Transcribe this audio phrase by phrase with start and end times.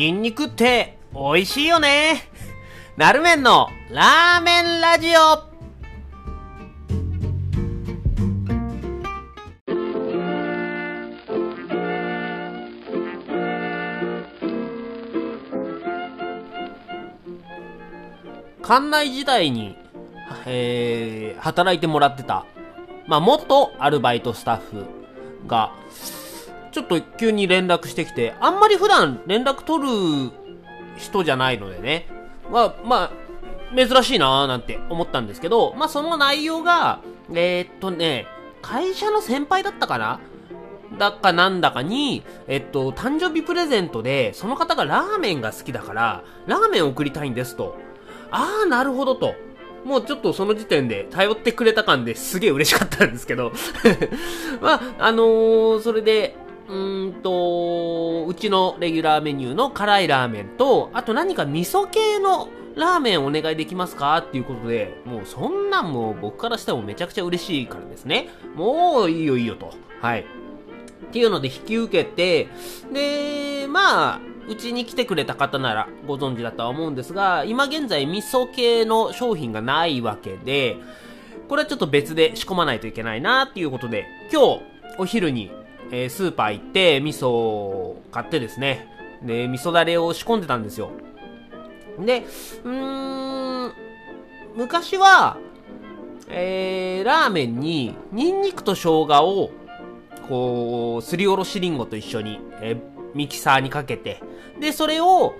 [0.00, 2.22] ニンニクって美味しいよね。
[2.96, 5.36] なるめんのラーメンラジオ
[18.66, 19.76] 館内時代に、
[20.46, 22.46] えー、働いてもらってた、
[23.06, 24.86] まあ、元アルバイトスタッフ
[25.46, 25.74] が、
[26.72, 30.32] ちょっと急に連絡してきて、あんまり普段連絡取る
[30.96, 32.06] 人じゃないのでね、
[32.50, 33.10] まあ、まあ、
[33.76, 38.26] 珍しいなーなんて思ったんですけど、まあその内容が、えー、っとね、
[38.62, 40.20] 会社の先輩だったかな？
[40.98, 47.76] だかなんだかに、えっと、誕生日プレゼントで、その方がラーメンが好きだから、ラーメンを送りたいんですと。
[48.32, 49.34] ああ、なるほどと。
[49.84, 53.50] もうちょっとその時点で頼ってくれた感ですげえ嬉しかったんですけど
[54.60, 56.36] まあ、あのー、それで、
[56.70, 68.28] うんと、うちのレギュラーメニューの辛いラーメンと、あと何か味噌系のラーメンお願いできますかっていうことで、もうそんなんもう僕からしてもめちゃくちゃ嬉しいからですね。
[68.54, 69.74] もういいよいいよと。
[70.00, 70.20] はい。
[70.20, 70.24] っ
[71.12, 72.46] ていうので引き受けて、
[72.92, 80.76] で、まあ、うちに来てくれた方ならご存知だとは思うんですが、今現在味噌系の商品がないわけで、
[81.48, 84.62] これはちょっと別で仕込まないといけないなっていうことで、今日
[84.98, 85.50] お昼に、
[85.90, 88.88] えー、スーパー行って味噌を買ってですね、
[89.22, 90.90] で、味噌だれを仕込んでたんですよ。
[91.98, 92.24] で、
[92.64, 93.72] うーん、
[94.56, 95.36] 昔は、
[96.28, 99.50] えー、ラーメンにニンニクと生姜を
[100.30, 102.80] こう、すりおろしりんごと一緒に、えー、
[103.14, 104.22] ミキサーにかけて、
[104.60, 105.34] で、それを、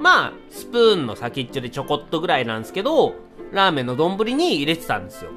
[0.00, 3.14] まあ、スプーンの先っちょでちょこっとぐらいなんですけど、
[3.52, 5.30] ラーメンの丼に入れてたんですよ。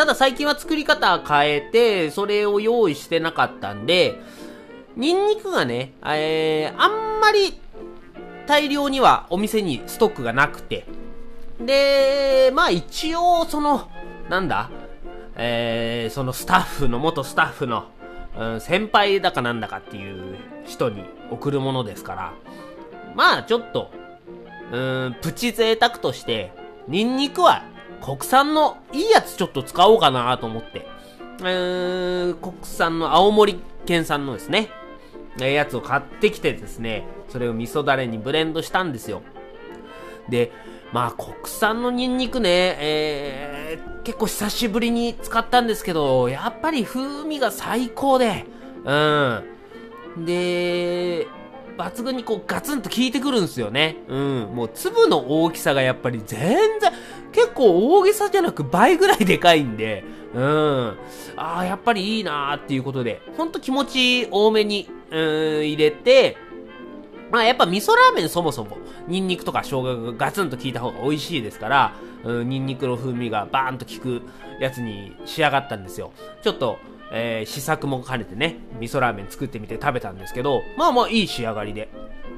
[0.00, 4.18] ただ最近は作り方変えて、それを用意してなかったんで、
[4.96, 7.60] ニンニクがね、えー、あんまり
[8.46, 10.86] 大量にはお店にストックがなくて、
[11.60, 13.90] で、まあ一応その、
[14.30, 14.70] なんだ、
[15.36, 17.84] えー、そのスタッフの、元スタッフの、
[18.38, 22.32] うん、先輩だかなんだかっていう人に送るものですから、
[23.14, 23.90] まあちょっと、
[24.72, 26.54] うん、プチ贅沢として、
[26.88, 27.64] ニンニクは
[28.02, 30.86] 国産のいいやつちょっと使おうかなと思って、
[31.40, 34.68] えー、国産の青森県産のですね、
[35.40, 39.22] えやつを買ってきてですね、それを味噌だれにブレンドしたんですよ。
[40.28, 40.52] で、
[40.92, 48.44] まあ国産のニンニクね、えー、結構久しぶりに使ったんですけど、やっぱり風味が最高で、
[48.84, 50.24] うん。
[50.24, 51.26] で、
[51.76, 53.96] 抜群にこうガツンと効いてくるんですよね。
[54.08, 54.40] うん。
[54.54, 56.92] もう粒の大きさがやっぱり全然、
[57.32, 60.04] 結構大げさじゃなく倍ぐらいでかいんで、
[60.34, 60.98] うん。
[61.36, 65.16] ああ、やっぱりいいなーっていうことで、ほんと気持ち多めに、う
[65.60, 66.36] ん、入れて、
[67.30, 71.92] まあやっぱ味噌ラーメンそもそも、ニンニクとか生姜がガツンと効いた方が美味しいですから、
[72.24, 74.22] うん、ニンニクの風味がバーンと効く
[74.60, 76.12] やつに仕上がったんですよ。
[76.42, 76.78] ちょっと、
[77.12, 81.88] えー、試作も兼ねてね、味噌ラーメン作ってみて食べたんですけど、まあまあいい仕上がりで。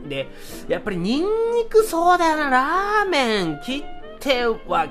[0.09, 0.29] で、
[0.69, 4.87] やっぱりニンニクそうだよな、ラーメン切っては、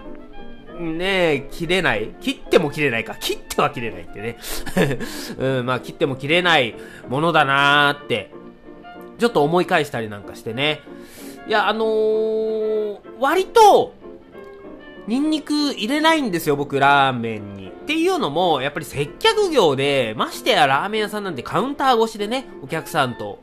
[0.79, 2.09] ねえ切れない？
[2.19, 3.15] 切っても切れないか。
[3.15, 4.37] 切っては切れないってね。
[5.37, 6.75] うん、まあ切っても切れない
[7.07, 8.31] ものだなーって
[9.19, 10.81] ちょっと思い返したりなんかしてね。
[11.47, 13.93] いや、あのー、割と、
[15.11, 17.67] ニンニク入れないんですよ、僕、ラーメンに。
[17.67, 23.39] っていうのも、やっぱり接客業で、ましてやラーメン屋さんなんてカウンター越しでね、お客さんと、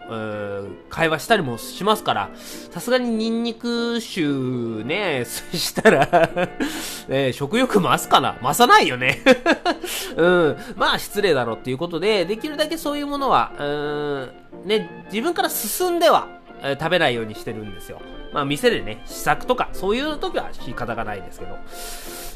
[0.89, 2.31] 会話したりもしますから、
[2.71, 6.49] さすがにニンニク臭ね、そしたら
[7.07, 9.21] ね、食欲増すかな増さないよね
[10.17, 10.57] うん。
[10.75, 14.31] まあ、失礼だろっていうことで、できるだけそういうものは、うん、
[14.65, 16.29] ね、自分から進んでは、
[16.63, 18.01] えー、食べないようにしてるんですよ。
[18.33, 21.57] まあ店でね、試作とか、そういう時は仕方がないですけど。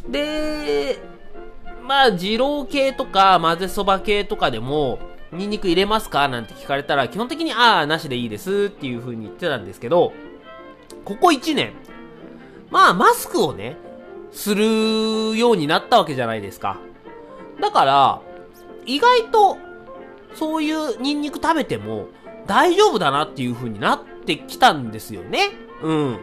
[0.09, 0.99] で、
[1.83, 4.99] まあ二郎系とか混ぜそば系とかでも、
[5.32, 6.29] ニンニク入れますか？
[6.29, 10.12] なんて聞かれたら、基本的に、ああ、なしでいいですっていう風に言ってたんですけど、
[11.05, 11.73] ここ1年、
[12.70, 13.76] まあマスクをね、
[14.31, 16.79] するようになったわけじゃないですか。
[17.61, 18.20] だから、
[18.87, 19.58] 意外と、
[20.35, 22.06] そういうニンニク食べても
[22.47, 25.51] 大丈夫だなっていう風になってきたんですよね。
[25.83, 26.15] うん。
[26.15, 26.19] っ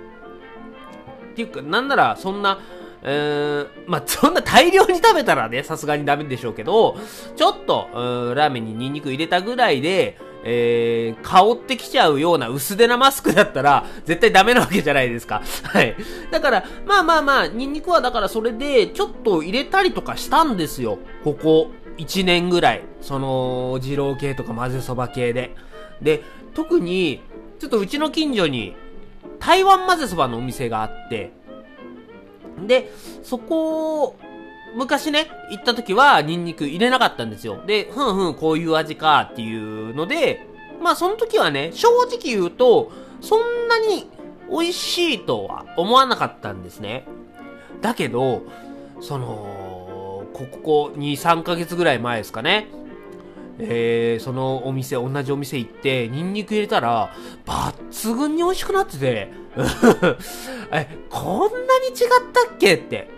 [1.35, 2.59] ていうか、なんなら、そんな、
[3.01, 6.97] うーん、まあ、 そんな大量に食べたらね、さすがにダメでしょうけど、
[7.35, 15.41] ちょっと、うん、ラーメンにニンニク入れたぐらいで、えー、香ってきちゃうような薄手なマスクだったら、絶対ダメなわけじゃないですか。
[15.63, 15.95] はい。
[16.31, 20.99] だから、まあまあまあ、ニンニクはだからそれで、ちょっと入れたりとかしたんですよ。
[21.23, 22.83] ここ、1年ぐらい。
[23.01, 25.55] その、二郎系とか混ぜそば系で。
[26.01, 26.23] で、
[26.53, 27.21] 特に、
[27.59, 28.75] ちょっとうちの近所に
[29.39, 31.31] 台湾混ぜそばのお店があって、
[32.67, 32.91] で、
[33.23, 34.15] そこ、
[34.75, 37.63] 昔ね、行った時はニンニク入れなかったんですよ。
[37.65, 40.45] で、ふんふんこういう味かっていうので、
[40.81, 42.91] まあその時はね、正直言うと、
[43.21, 44.09] そんなに
[44.49, 47.05] 美味しいとは思わなかったんですね。
[47.81, 48.43] だけど、
[49.01, 52.67] その、ここ2、3ヶ月ぐらい前ですかね。
[53.59, 57.13] えー、そのお店、同じお店行って、ニンニク入れたら、
[57.45, 59.31] 抜群に美味しくなってて、
[60.71, 61.97] え、こんなに違っ
[62.31, 63.09] たっけって。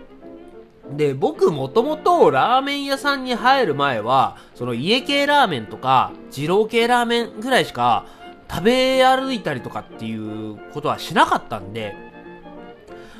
[0.90, 8.06] で、僕もともとラーメン屋さんに入る前は、その家系ラーメンとか、二郎系ラーメンぐらいしか
[8.50, 11.96] 食べ歩いたりとかっていうことはしなかったんで、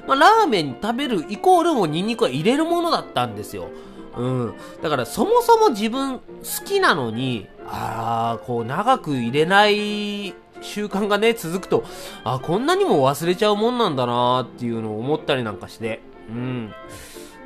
[0.08, 3.70] まあ、ラーメン食べるイコールもニンニクは入れるものだったんですよ。
[4.18, 4.54] うん。
[4.82, 6.24] だからそもそも自分好
[6.66, 11.84] きなのに、ああ、こう長く入れない習慣がね、続くと、
[12.24, 16.02] あこんなにも忘れちゃうもんなんだなーっていうのを思ったりなんかして。
[16.30, 16.74] うん。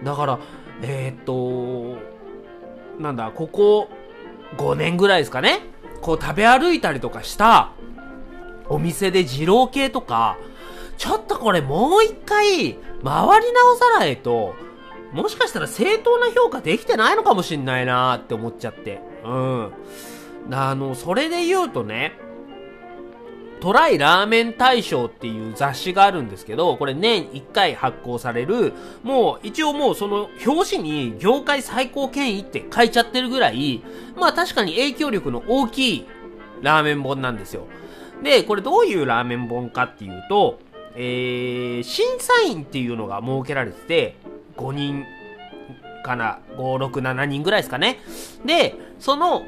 [0.04, 0.40] だから、
[0.82, 1.98] えー、っと、
[3.00, 3.90] なんだ、ここ
[4.58, 5.62] 5年ぐらいですかね。
[6.02, 7.72] こう食べ歩いたりとかした
[8.70, 10.38] お店で二郎系とか、
[10.98, 12.74] ちょっとこれもう一回
[13.04, 14.56] 回り直さないと、
[15.12, 19.02] もしかしたら正当な評価できてないのかもしんないなーって思っちゃって。
[19.24, 19.72] うん。
[20.52, 22.18] あの、それで言うとね、
[23.62, 28.74] トライラーメン大賞っていう雑誌があるんですけど、これ年1回発行される、
[29.04, 33.82] もう一応もうその表紙に業界最高権威って書いちゃってるぐらい、
[34.18, 36.08] まあ確かに影響力の大きい
[36.62, 37.66] ラーメン本なんですよ。
[38.22, 40.60] で、これどういうラーメン本かっていうと、
[40.96, 44.16] えー、審査員っていうのが設けられてて、
[44.58, 45.06] 5人
[46.04, 48.00] かな、5、6、7人ぐらいですかね。
[48.46, 49.44] で、その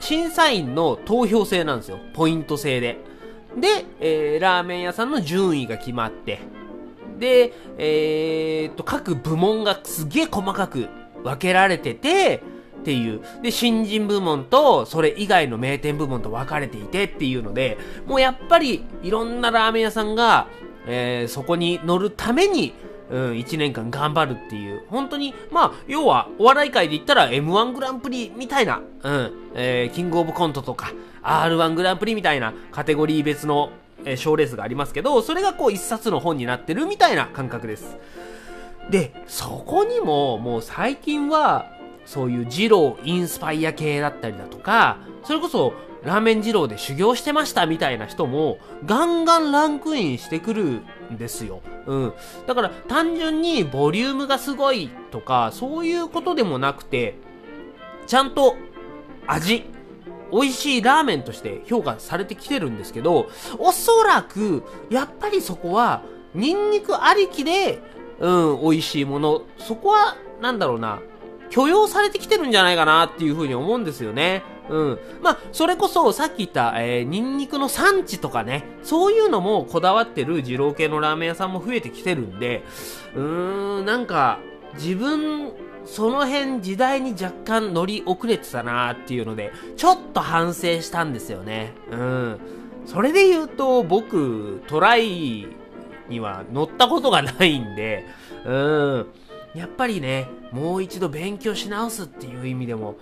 [0.00, 1.98] 審査員の投票制なんですよ。
[2.14, 2.98] ポイント制で。
[3.56, 6.40] で、えー、ラーメン屋さんの順位が決まって、
[7.18, 10.88] で、えー、っと、各部門がすげえ細かく
[11.24, 12.42] 分けられてて、
[12.80, 13.20] っていう。
[13.42, 20.46] で、新人部門と、それ以外の名店部門と分かれていてっていうので、もうやっぱり、いろんなラーメン屋さんが、
[20.86, 22.74] えー、そこに乗るために、
[23.10, 30.92] うん、1年間頑張るっていう、本当に、まあ、要は、お笑い界で言ったら M1 グランプリみたいな、うん、えー、キングオブコントとか、
[31.22, 33.70] R1 グランプリみたいなカテゴリー別の、
[34.04, 37.96] えー、賞レースがありますけど、それがこう一冊の本になってるみたいな感覚です。
[38.90, 41.66] で、そこにも、もう最近は、
[42.04, 45.74] そういう二郎インスパイア系だったりだとか、それこそ
[46.06, 50.62] ラーメン二郎で修行してましたみたいな人もガンガンランクインしてくる
[51.12, 51.62] んですよ。
[51.86, 52.12] うん。
[52.46, 57.16] だから単純にボリュームがすごいとか、そういうことでもなくて、
[58.06, 58.54] ちゃんと
[59.26, 59.64] 味、
[60.30, 63.28] 美味しいラーメンとして評価されてきてるんですけど、
[63.58, 66.02] おそらく、やっぱりそこは、
[66.34, 67.82] ニンニクありきで、
[68.20, 71.00] うん、美味しいもの、そこは、なんだろうな、
[71.50, 74.44] 許容されてきてるんじゃないかなっていうふうに思うんですよね。
[74.68, 74.98] うん。
[75.22, 82.64] まあ、それこそさっき言った、えー、ニンニクの産地とかね、そういうのもこだわってる二郎系のラーメン屋さんも増えてきてるんで、
[83.14, 84.38] うーん、なんか、
[84.74, 85.52] 自分、
[85.84, 91.72] その辺時代に若干乗り遅れてたなーっていうので、ちょっと反省したんですよね。
[91.90, 92.38] うん。
[92.86, 95.46] それで言うと、僕、トライ
[96.08, 98.04] には乗ったことがないんで、
[98.44, 99.06] うん。
[99.56, 102.96] やっぱりね、もう一度勉強し直すっていう意味でも、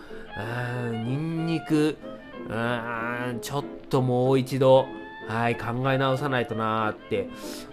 [0.89, 1.99] うん、ニンニク、
[2.49, 4.87] うん、ちょっともう一度、
[5.27, 7.29] はい、考え直さないとなーって、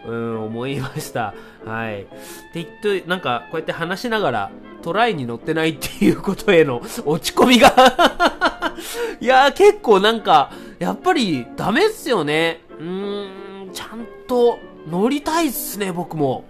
[0.05, 1.35] うん、思いました。
[1.65, 2.03] はい。
[2.03, 2.09] って
[2.55, 7.69] 言って、なんか、こうやって話しながら、トライに乗ってないっていうことへの落ち込みが
[9.21, 12.61] いやー、結構なんか、やっぱりダメっすよね。
[12.79, 14.57] うーん、ちゃんと
[14.89, 16.45] 乗りたいっすね、僕も。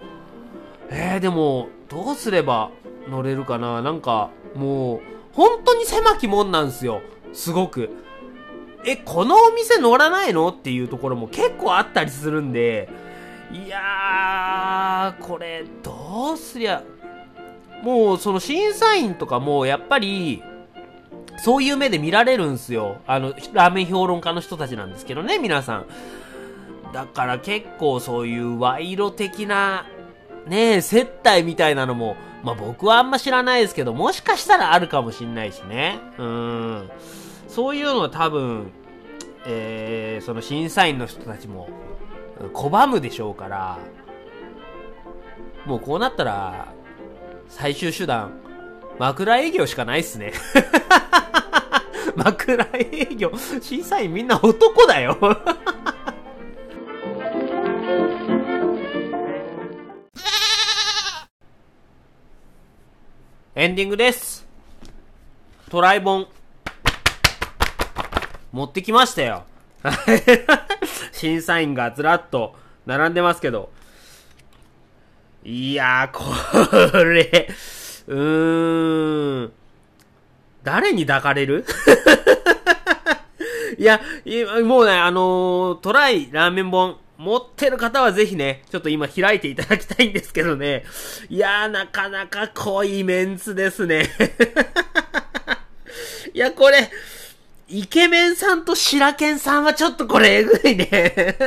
[0.88, 2.70] えー、でも、どうすれば
[3.08, 3.82] 乗れるかな？
[3.82, 5.00] なんか、もう、
[5.32, 7.02] 本当に狭き門なんですよ。
[7.34, 7.90] すごく。
[8.86, 10.48] え、このお店乗らないの？
[10.48, 12.88] っていうところも結構あったりするんで、
[13.52, 16.82] いやー、これ、どうすりゃ、
[17.82, 20.42] もう、その審査員とかも、やっぱり、
[21.36, 23.02] そういう目で見られるんすよ。
[23.06, 25.86] あの、ラーメン評論家の人たちなんですけどね、皆さん。
[26.94, 29.86] だから結構そういう賄賂的な
[30.46, 36.00] ねえ、接待みたいなのも、まあ僕はあんま知らないですけど、もしかしたらあるかもしんないしね。
[36.18, 36.90] うん。
[37.48, 38.72] そういうのは多分、
[39.46, 41.68] えー、その審査員の人たちも、
[42.52, 43.78] 拒むでしょうから、
[45.66, 46.72] もうこうなったら、
[47.48, 48.32] 最終手段、
[48.98, 50.32] 枕営業しかないっすね。
[52.16, 53.32] 枕営業。
[53.60, 55.16] 審査員みんな男だよ
[63.62, 64.44] エンディングです。
[65.70, 66.26] トライ本。
[68.50, 69.44] 持ってきましたよ。
[71.12, 73.70] 審査員がずらっと並んでますけど。
[75.44, 76.24] いやー、こ
[77.04, 77.48] れ、
[78.08, 79.52] うーん。
[80.64, 81.64] 誰に抱かれる？
[83.78, 84.00] いや、
[84.64, 90.84] もうね、あのートライラーメン本持ってる方はぜひね、ちょっと今開いていただきたいんですけどね。
[91.28, 94.10] いやー、なかなか濃いメンツですね。
[96.34, 96.90] いや、これ、
[97.68, 101.38] イケメンさんと白剣さんはちょっとこれえぐいね。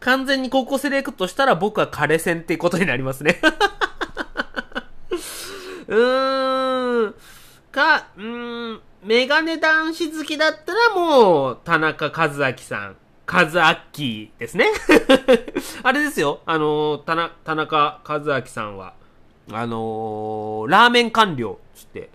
[0.00, 3.40] 完全に高校セレクトしたら僕は枯戦ってことになりますね。
[5.86, 7.14] うーん。
[7.70, 12.96] か、うーん、メガネ男子好きだったらもう、田中和明さん。
[13.26, 13.44] 和
[13.96, 14.66] 明ですね。
[15.82, 16.40] あれですよ。
[16.46, 18.94] あのー、田中、田中和明さんは、
[19.52, 22.10] あのー、ラーメン官僚つって、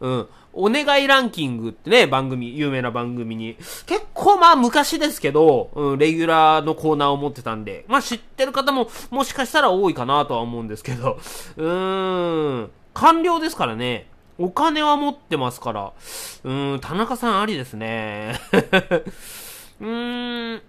[0.00, 0.28] うん。
[0.52, 11.18] お願いランキングってね、番組、有名な番組に、結構まあ昔ですけど、うん、レギュラーのコーナーを持ってたんで、まあ知ってる方ももしかしたら多いかなとは思うんですけど、
[11.56, 15.92] うーん、官僚ですからね、お金は持ってますから、
[16.44, 18.40] うーん、田中さんありですね。
[19.80, 20.62] うーん、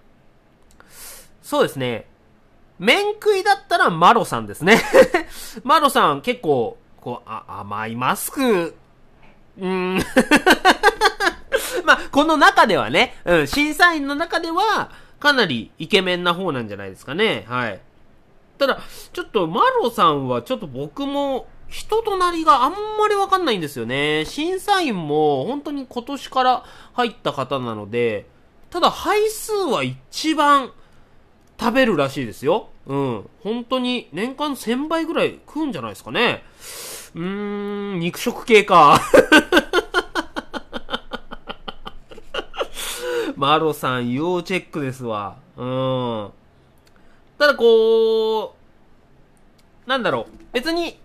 [1.41, 2.05] そうですね。
[2.77, 4.81] 麺食いだったらマロさんですね。
[5.63, 8.75] マロさん結構、こう、甘いマスク、
[9.59, 9.99] うん。
[11.85, 17.45] まあ、この中ではね、うん、審査員の中では、かなりイケメンな方なんじゃないですかね。
[17.49, 17.79] はい。
[18.57, 18.79] ただ、
[19.13, 24.25] ちょっと、マロさんは、ちょっと僕も、人となりがあんまりわかんないんですよね。
[24.25, 26.63] 審査員も、本当に今年から
[26.93, 28.27] 入った方なので、
[28.69, 30.71] ただ、配数は一番
[31.59, 32.69] 食べるらしいですよ。
[32.85, 33.29] うん。
[33.43, 36.43] 本当に、年間1000倍ぐらい食うんじゃないですかね。
[37.15, 37.21] うー
[37.95, 39.01] ん、肉食系か。
[43.35, 45.38] マロさん、要チェックですわ。
[45.57, 46.31] うん。
[47.38, 48.55] ただこ
[49.88, 50.33] う、なんだろう。
[50.51, 50.99] 別に、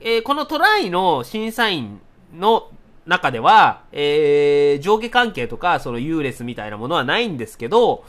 [0.00, 2.00] えーこのトライの審査員
[2.32, 2.70] の
[3.08, 8.04] 中では、えー上下関係とか、その優劣みたいなものはないんですけど、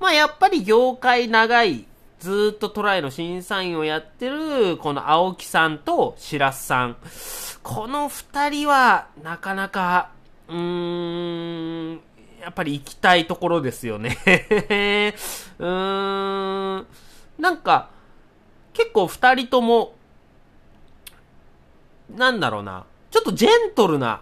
[0.00, 1.86] まあやっぱり業界長い、
[2.20, 6.96] ずっとトライの審査員をやってる、この青木さんと白洲さん。
[7.64, 10.10] この二人は、なかなか、
[10.48, 12.00] うーん、
[12.40, 14.16] やっぱり行きたいところですよね。
[15.58, 16.86] うーん、
[17.38, 17.90] なんか、
[18.72, 19.94] 結構二人とも、
[22.14, 24.20] なんだろうな、ちょっとジェントルな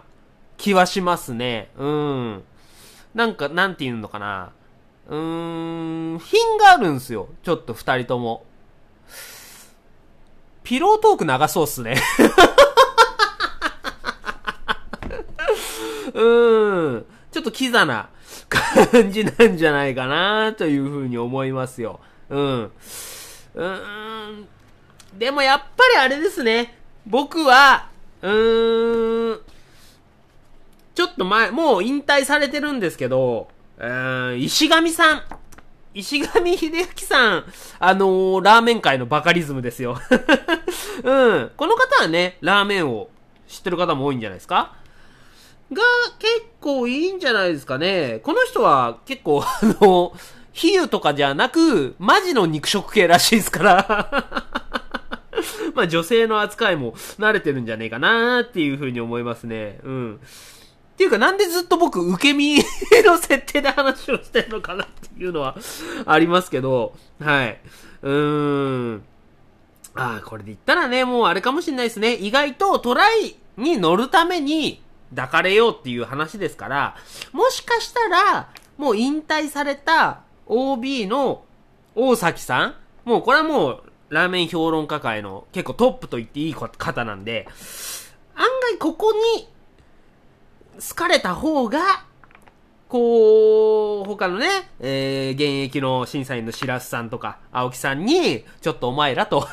[0.63, 1.67] 気はしますね。
[1.77, 2.43] うん。
[3.13, 4.53] なんか、なんていうのかな。
[5.09, 7.27] うーん、品があるんすよ。
[7.43, 8.45] ちょっと二人とも。
[10.63, 11.97] ピロートーク長そうっすね。
[16.13, 17.05] うーん。
[17.29, 18.07] ちょっとキザな
[18.47, 21.99] 感じなんじゃないかなというふうに思いますよ。
[22.29, 22.63] うん。
[22.63, 24.47] うーん。
[25.19, 26.79] でもやっぱりあれですね。
[27.05, 27.89] 僕は、
[28.21, 29.41] うーん。
[31.03, 35.21] ちょっと前、もう引退されてるんですけど、うー、石上さん。
[35.93, 37.45] 石上秀幸さん、
[37.77, 39.99] あのーラーメン界のバカリズムですよ。
[41.03, 41.51] うん。
[41.57, 43.09] この方はね、ラーメンを
[43.49, 44.75] 知ってる方も多いんじゃないですか
[45.73, 45.83] が、
[46.19, 48.21] 結構いいんじゃないですかね。
[48.23, 50.13] この人は結構、 あの、
[50.53, 54.43] 比喩とかじゃなく、マジの肉食系らしいですから。
[55.75, 59.79] まあ女性の扱いも慣れてるんじゃねえかなっていう風に思いますね。
[59.83, 60.19] うん。
[60.93, 62.57] っていうかなんでずっと僕受け身
[63.03, 65.57] の設定で話をしてるのかなっていうのは
[66.05, 67.59] ありますけど、はい。
[68.03, 69.03] うーん。
[69.95, 72.15] ああ、これで言ったらね、もうあれかもしんないですね。
[72.15, 74.81] 意外とトライに乗るために
[75.15, 76.95] 抱かれようっていう話ですから、
[77.31, 81.43] もしかしたら、もう引退された OB の
[81.95, 87.47] 大崎さんもうこれはもうラーメン評論家界の結構トップと言っていい方なんで、
[88.35, 89.47] 案外ここに
[90.79, 92.05] 好かれた方が、
[92.87, 94.47] こう、他のね、
[94.79, 99.47] えー、現役の審査員の白洲さんとか、青木さんに、ちょっとお前らと、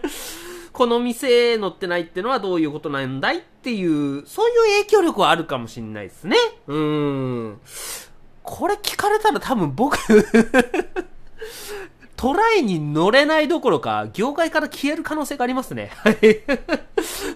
[0.72, 6.36] この店乗ってないってのはどういうことなんだいっていう、そういう影響力はあるかもしんないですね。
[6.68, 7.60] うーん。
[8.42, 9.98] これ聞かれたら多分僕、
[12.20, 15.90] トライに乗れないどころか、業界から消える可能性がありますね。
[16.04, 16.16] はい。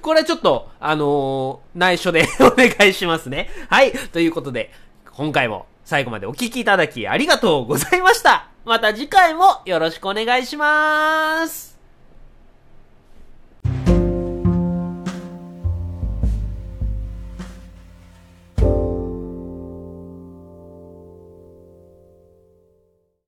[0.02, 3.48] これはちょっと、あのー内緒で お願いしますね。
[3.70, 3.92] はい。
[3.92, 4.70] ということで、
[5.10, 8.48] 今回も最後までお聴きいただきありがとうございました。
[8.66, 11.73] また次回もよろしくお願いします。